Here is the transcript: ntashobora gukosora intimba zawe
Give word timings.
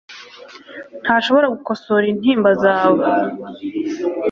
ntashobora 1.03 1.47
gukosora 1.55 2.05
intimba 2.13 2.49
zawe 2.63 3.03